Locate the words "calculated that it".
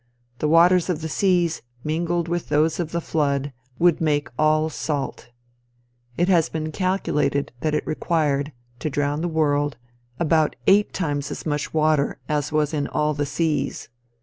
6.71-7.85